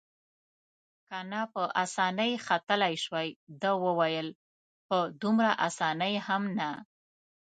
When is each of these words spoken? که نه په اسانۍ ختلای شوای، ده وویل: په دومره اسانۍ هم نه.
که 1.07 1.17
نه 1.31 1.41
په 1.53 1.61
اسانۍ 1.83 2.31
ختلای 2.45 2.95
شوای، 3.03 3.29
ده 3.61 3.71
وویل: 3.85 4.27
په 4.87 4.97
دومره 5.21 5.51
اسانۍ 5.67 6.13
هم 6.27 6.43
نه. 6.59 6.69